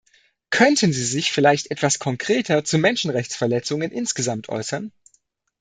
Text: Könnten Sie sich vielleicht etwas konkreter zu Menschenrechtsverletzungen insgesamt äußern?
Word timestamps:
Könnten 0.49 0.93
Sie 0.93 1.05
sich 1.05 1.31
vielleicht 1.31 1.69
etwas 1.69 1.99
konkreter 1.99 2.63
zu 2.63 2.79
Menschenrechtsverletzungen 2.79 3.91
insgesamt 3.91 4.49
äußern? 4.49 4.91